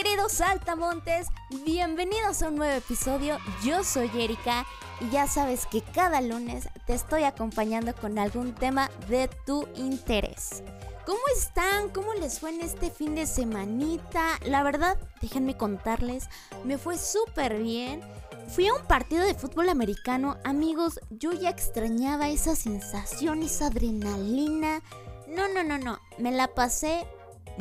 [0.00, 1.26] Queridos saltamontes,
[1.66, 3.36] bienvenidos a un nuevo episodio.
[3.62, 4.64] Yo soy Erika
[5.00, 10.62] y ya sabes que cada lunes te estoy acompañando con algún tema de tu interés.
[11.04, 11.90] ¿Cómo están?
[11.90, 14.38] ¿Cómo les fue en este fin de semanita?
[14.46, 16.30] La verdad, déjenme contarles,
[16.64, 18.00] me fue súper bien.
[18.48, 24.80] Fui a un partido de fútbol americano, amigos, yo ya extrañaba esa sensación, esa adrenalina.
[25.28, 27.06] No, no, no, no, me la pasé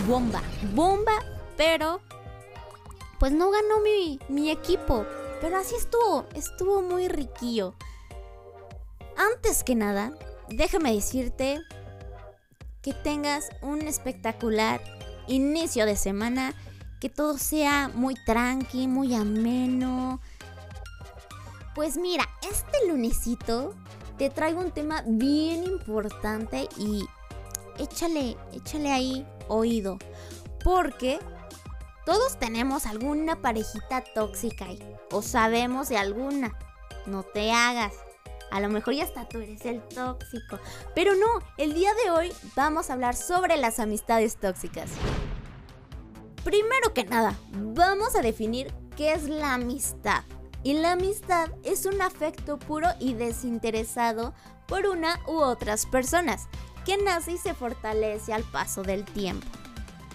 [0.08, 0.42] bomba,
[0.74, 1.14] bomba,
[1.60, 2.00] pero
[3.20, 5.06] pues no ganó mi, mi equipo.
[5.42, 7.76] Pero así estuvo, estuvo muy riquillo.
[9.18, 10.14] Antes que nada,
[10.48, 11.60] déjame decirte
[12.82, 14.82] que tengas un espectacular
[15.28, 16.54] inicio de semana,
[17.02, 20.22] que todo sea muy tranqui, muy ameno.
[21.76, 23.76] Pues mira, este lunesito
[24.18, 27.06] te traigo un tema bien importante y
[27.78, 29.98] échale, échale ahí oído.
[30.64, 31.20] Porque
[32.10, 34.80] todos tenemos alguna parejita tóxica ahí,
[35.12, 36.58] o sabemos de alguna.
[37.06, 37.94] No te hagas.
[38.50, 40.58] A lo mejor ya hasta tú eres el tóxico.
[40.96, 41.28] Pero no,
[41.60, 44.90] el día de hoy vamos a hablar sobre las amistades tóxicas.
[46.44, 50.24] Primero que nada, vamos a definir qué es la amistad.
[50.64, 54.34] Y la amistad es un afecto puro y desinteresado
[54.68, 56.48] por una u otras personas,
[56.86, 59.46] que nace y se fortalece al paso del tiempo.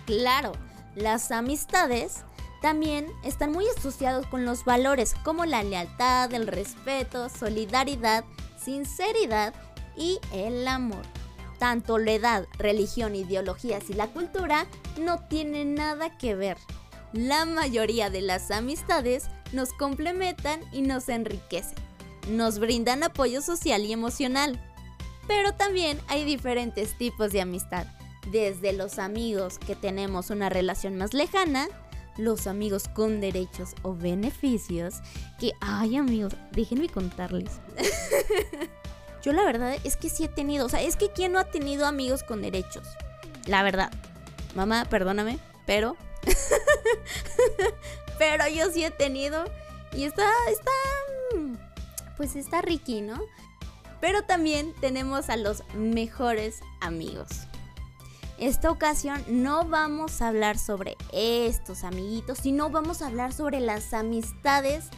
[0.07, 0.55] Claro,
[0.97, 2.23] las amistades
[2.63, 8.25] también están muy asociados con los valores como la lealtad, el respeto, solidaridad,
[8.57, 9.55] sinceridad
[9.97, 11.03] y el amor.
[11.59, 14.67] Tanto la edad, religión, ideologías y la cultura
[14.99, 16.57] no tienen nada que ver.
[17.13, 21.79] La mayoría de las amistades nos complementan y nos enriquecen.
[22.31, 24.61] Nos brindan apoyo social y emocional.
[25.29, 27.87] Pero también hay diferentes tipos de amistad.
[28.31, 31.69] Desde los amigos que tenemos una relación más lejana,
[32.17, 34.97] los amigos con derechos o beneficios.
[35.39, 37.61] Que, ay amigos, déjenme contarles.
[39.23, 41.45] Yo la verdad es que sí he tenido, o sea, es que ¿quién no ha
[41.45, 42.87] tenido amigos con derechos?
[43.47, 43.91] La verdad.
[44.55, 45.97] Mamá, perdóname, pero...
[48.19, 49.45] pero yo sí he tenido.
[49.93, 50.71] Y está, está...
[52.17, 53.21] Pues está Ricky, ¿no?
[54.01, 57.47] Pero también tenemos a los mejores amigos.
[58.45, 63.95] Esta ocasión no vamos a hablar sobre estos amiguitos, sino vamos a hablar sobre las
[63.95, 64.91] amistades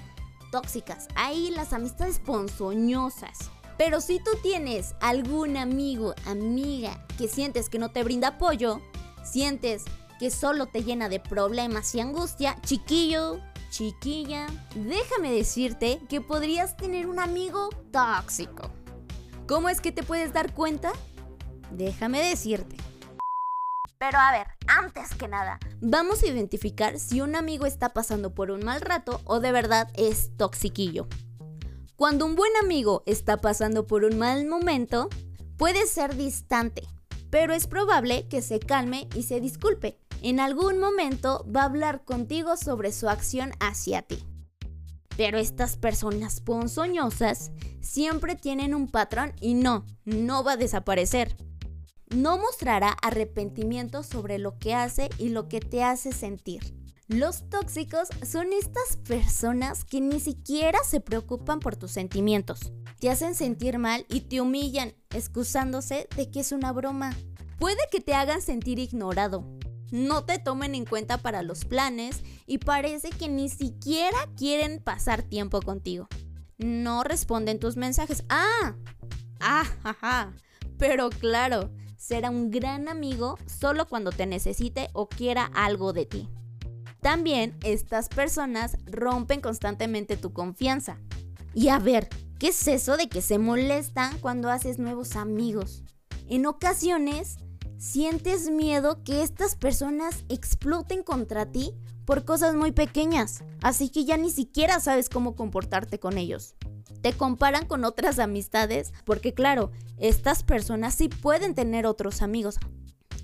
[0.51, 1.07] tóxicas.
[1.15, 3.53] Ahí las amistades ponzoñosas.
[3.79, 8.81] Pero si tú tienes algún amigo, amiga que sientes que no te brinda apoyo,
[9.23, 9.85] sientes
[10.19, 13.39] que solo te llena de problemas y angustia, chiquillo,
[13.71, 18.73] chiquilla, déjame decirte que podrías tener un amigo tóxico.
[19.47, 20.91] ¿Cómo es que te puedes dar cuenta?
[21.71, 22.77] Déjame decirte.
[23.99, 28.51] Pero a ver, antes que nada, vamos a identificar si un amigo está pasando por
[28.51, 31.09] un mal rato o de verdad es toxiquillo.
[31.97, 35.09] Cuando un buen amigo está pasando por un mal momento,
[35.57, 36.83] puede ser distante,
[37.31, 39.99] pero es probable que se calme y se disculpe.
[40.21, 44.23] En algún momento va a hablar contigo sobre su acción hacia ti.
[45.17, 51.35] Pero estas personas ponzoñosas siempre tienen un patrón y no, no va a desaparecer
[52.15, 56.75] no mostrará arrepentimiento sobre lo que hace y lo que te hace sentir.
[57.09, 62.73] Los tóxicos son estas personas que ni siquiera se preocupan por tus sentimientos.
[62.99, 67.15] Te hacen sentir mal y te humillan, excusándose de que es una broma.
[67.59, 69.45] Puede que te hagan sentir ignorado.
[69.93, 75.23] No te tomen en cuenta para los planes y parece que ni siquiera quieren pasar
[75.23, 76.09] tiempo contigo.
[76.59, 78.25] No responden tus mensajes.
[78.29, 78.75] Ah,
[79.39, 80.33] ah, jaja.
[80.77, 86.29] Pero claro, será un gran amigo solo cuando te necesite o quiera algo de ti.
[87.01, 90.99] También estas personas rompen constantemente tu confianza.
[91.55, 92.09] Y a ver,
[92.39, 95.83] ¿qué es eso de que se molestan cuando haces nuevos amigos?
[96.29, 97.37] En ocasiones,
[97.79, 104.17] sientes miedo que estas personas exploten contra ti por cosas muy pequeñas, así que ya
[104.17, 106.55] ni siquiera sabes cómo comportarte con ellos.
[107.07, 112.57] Te comparan con otras amistades porque claro, estas personas sí pueden tener otros amigos.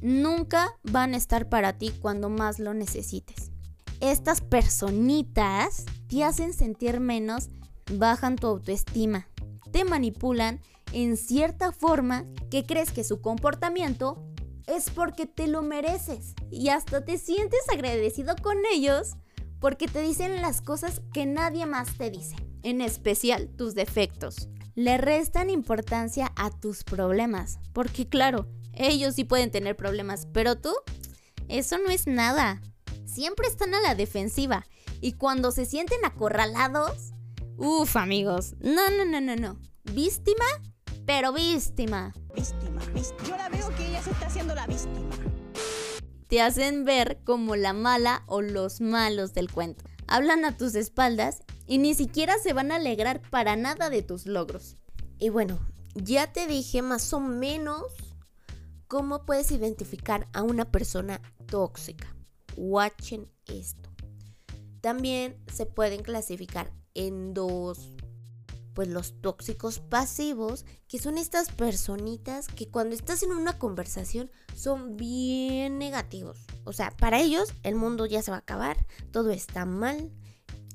[0.01, 3.51] Nunca van a estar para ti cuando más lo necesites.
[3.99, 7.49] Estas personitas te hacen sentir menos,
[7.93, 9.27] bajan tu autoestima,
[9.73, 10.61] te manipulan
[10.93, 14.25] en cierta forma que crees que su comportamiento
[14.69, 19.17] es porque te lo mereces y hasta te sientes agradecido con ellos
[19.59, 24.97] porque te dicen las cosas que nadie más te dice, en especial tus defectos le
[24.99, 27.59] restan importancia a tus problemas.
[27.73, 30.73] Porque claro, ellos sí pueden tener problemas, pero tú,
[31.49, 32.61] eso no es nada.
[33.05, 34.65] siempre están a la defensiva
[35.03, 37.13] y cuando se sienten acorralados,
[37.59, 39.59] uff amigos, no, no, no, no, no.
[39.93, 40.45] Víctima,
[41.05, 42.15] pero víctima.
[42.35, 43.29] Víctima, víctima.
[43.29, 45.11] Yo la veo que ella se está haciendo la víctima.
[46.29, 49.85] Te hacen ver como la mala o los malos del cuento.
[50.07, 54.27] Hablan a tus espaldas y ni siquiera se van a alegrar para nada de tus
[54.27, 54.77] logros.
[55.19, 55.59] Y bueno,
[55.95, 57.83] ya te dije más o menos
[58.89, 62.15] cómo puedes identificar a una persona tóxica.
[62.57, 63.91] Watchen esto.
[64.81, 67.95] También se pueden clasificar en dos,
[68.75, 74.97] pues los tóxicos pasivos, que son estas personitas que cuando estás en una conversación son
[74.97, 76.39] bien negativos.
[76.65, 80.11] O sea, para ellos el mundo ya se va a acabar, todo está mal.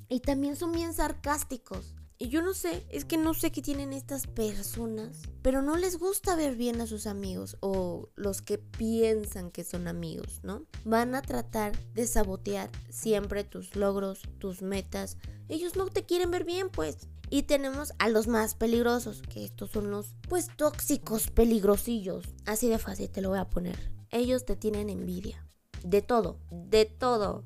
[0.10, 1.94] Y también son bien sarcásticos.
[2.20, 6.00] Y yo no sé, es que no sé qué tienen estas personas, pero no les
[6.00, 10.66] gusta ver bien a sus amigos o los que piensan que son amigos, ¿no?
[10.84, 15.18] Van a tratar de sabotear siempre tus logros, tus metas.
[15.48, 17.08] Ellos no te quieren ver bien, pues.
[17.30, 22.26] Y tenemos a los más peligrosos, que estos son los, pues, tóxicos peligrosillos.
[22.46, 23.92] Así de fácil te lo voy a poner.
[24.10, 25.46] Ellos te tienen envidia.
[25.84, 27.44] De todo, de todo.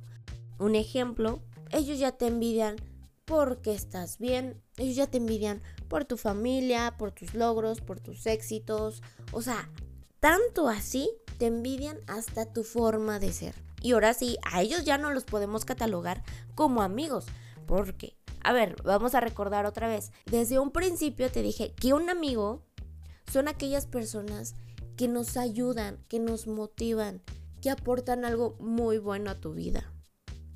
[0.60, 1.42] Un ejemplo,
[1.72, 2.76] ellos ya te envidian
[3.26, 4.62] porque estás bien.
[4.78, 9.02] Ellos ya te envidian por tu familia, por tus logros, por tus éxitos.
[9.32, 9.70] O sea,
[10.20, 13.56] tanto así te envidian hasta tu forma de ser.
[13.82, 16.24] Y ahora sí, a ellos ya no los podemos catalogar
[16.56, 17.26] como amigos.
[17.68, 20.12] Porque, a ver, vamos a recordar otra vez.
[20.26, 22.66] Desde un principio te dije que un amigo
[23.32, 24.56] son aquellas personas
[24.98, 27.22] que nos ayudan, que nos motivan,
[27.62, 29.92] que aportan algo muy bueno a tu vida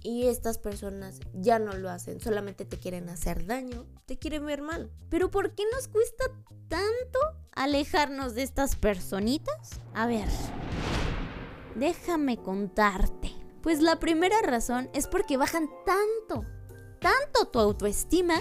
[0.05, 4.61] y estas personas ya no lo hacen, solamente te quieren hacer daño, te quieren ver
[4.61, 4.91] mal.
[5.09, 6.25] Pero ¿por qué nos cuesta
[6.67, 7.19] tanto
[7.53, 9.81] alejarnos de estas personitas?
[9.95, 10.27] A ver,
[11.73, 13.33] déjame contarte.
[13.63, 16.45] Pues la primera razón es porque bajan tanto,
[16.99, 18.35] tanto tu autoestima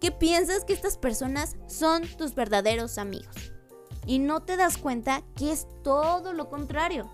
[0.00, 3.52] que piensas que estas personas son tus verdaderos amigos.
[4.06, 7.08] Y no te das cuenta que es todo lo contrario.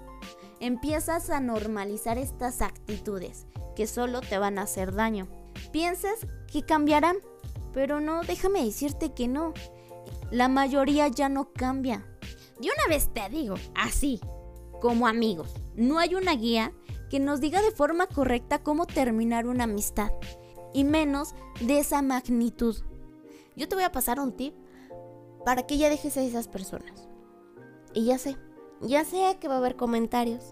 [0.62, 5.26] Empiezas a normalizar estas actitudes que solo te van a hacer daño.
[5.72, 7.16] Piensas que cambiarán,
[7.74, 9.54] pero no, déjame decirte que no.
[10.30, 12.06] La mayoría ya no cambia.
[12.60, 14.20] De una vez te digo, así,
[14.80, 16.72] como amigos, no hay una guía
[17.10, 20.12] que nos diga de forma correcta cómo terminar una amistad,
[20.72, 22.76] y menos de esa magnitud.
[23.56, 24.54] Yo te voy a pasar un tip
[25.44, 27.08] para que ya dejes a esas personas.
[27.94, 28.36] Y ya sé,
[28.82, 30.42] ya sé que va a haber comentarios,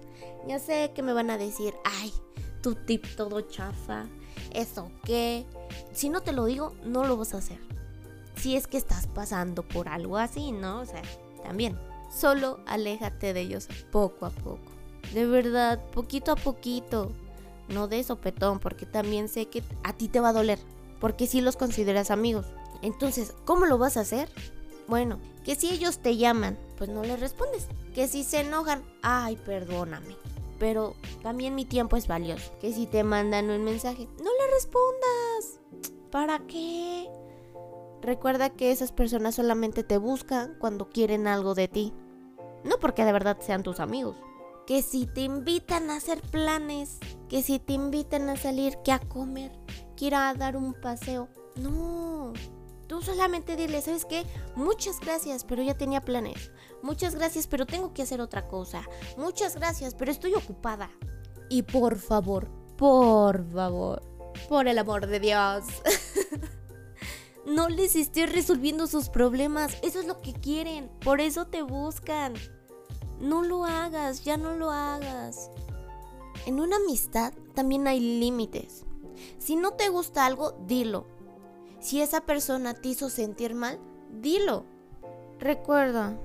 [0.47, 2.13] ya sé que me van a decir, ay,
[2.63, 4.07] tu tip todo chafa,
[4.53, 5.47] eso qué.
[5.93, 7.59] Si no te lo digo, no lo vas a hacer.
[8.37, 10.81] Si es que estás pasando por algo así, ¿no?
[10.81, 11.03] O sea,
[11.43, 11.79] también.
[12.11, 14.59] Solo aléjate de ellos poco a poco.
[15.15, 17.13] De verdad, poquito a poquito.
[17.69, 20.59] No de sopetón, porque también sé que a ti te va a doler.
[21.01, 22.47] Porque si los consideras amigos.
[22.83, 24.29] Entonces, ¿cómo lo vas a hacer?
[24.89, 27.69] Bueno, que si ellos te llaman, pues no les respondes.
[27.95, 30.17] Que si se enojan, ay, perdóname
[30.61, 32.53] pero también mi tiempo es valioso.
[32.61, 35.59] Que si te mandan un mensaje, no le respondas.
[36.13, 37.09] ¿Para qué?
[38.03, 41.95] Recuerda que esas personas solamente te buscan cuando quieren algo de ti.
[42.63, 44.17] No porque de verdad sean tus amigos.
[44.67, 46.99] Que si te invitan a hacer planes,
[47.31, 49.53] que si te invitan a salir, que a comer,
[49.97, 51.29] que ir a dar un paseo.
[51.57, 52.35] No,
[52.91, 54.27] Tú solamente dile, ¿sabes qué?
[54.57, 56.51] Muchas gracias, pero ya tenía planes.
[56.83, 58.83] Muchas gracias, pero tengo que hacer otra cosa.
[59.17, 60.91] Muchas gracias, pero estoy ocupada.
[61.49, 64.03] Y por favor, por favor,
[64.49, 65.67] por el amor de Dios.
[67.47, 69.77] no les estés resolviendo sus problemas.
[69.85, 70.91] Eso es lo que quieren.
[71.01, 72.35] Por eso te buscan.
[73.21, 75.49] No lo hagas, ya no lo hagas.
[76.45, 78.85] En una amistad también hay límites.
[79.39, 81.20] Si no te gusta algo, dilo.
[81.81, 83.79] Si esa persona te hizo sentir mal,
[84.21, 84.65] dilo.
[85.39, 86.19] Recuerda,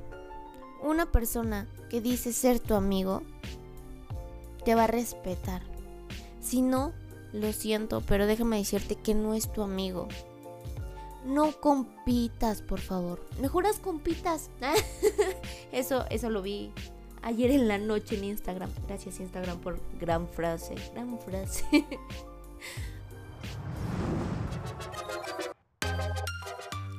[0.84, 3.24] una persona que dice ser tu amigo
[4.66, 5.62] te va a respetar.
[6.42, 6.92] Si no,
[7.32, 10.08] lo siento, pero déjame decirte que no es tu amigo.
[11.26, 13.26] No compitas, por favor.
[13.40, 14.50] Mejoras compitas.
[15.72, 16.72] eso, eso lo vi
[17.22, 18.72] ayer en la noche en Instagram.
[18.88, 21.66] Gracias Instagram por gran frase, gran frase.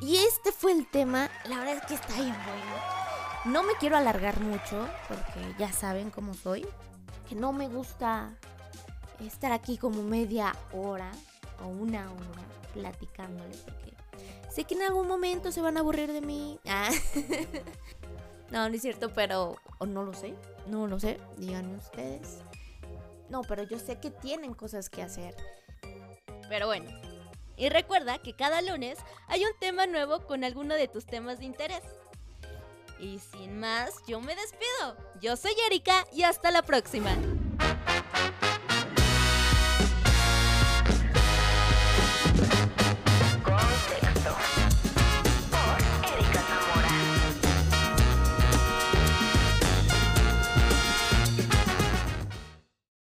[0.07, 1.29] Y este fue el tema.
[1.49, 2.77] La verdad es que está bien bueno.
[3.47, 6.65] No me quiero alargar mucho, porque ya saben cómo soy.
[7.29, 8.33] Que no me gusta
[9.19, 11.11] estar aquí como media hora
[11.61, 13.65] o una hora platicándoles,
[14.49, 16.61] sé que en algún momento se van a aburrir de mí.
[16.69, 16.91] Ah.
[18.53, 20.35] no, no es cierto, pero o no lo sé.
[20.69, 21.19] No lo sé.
[21.37, 22.39] Díganme ustedes.
[23.29, 25.35] No, pero yo sé que tienen cosas que hacer.
[26.49, 27.06] Pero bueno.
[27.57, 28.99] Y recuerda que cada lunes
[29.29, 31.83] hay un tema nuevo con alguno de tus temas de interés.
[32.99, 34.97] Y sin más, yo me despido.
[35.21, 37.17] Yo soy Erika y hasta la próxima.